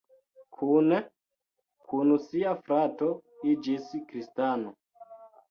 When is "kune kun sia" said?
0.59-2.55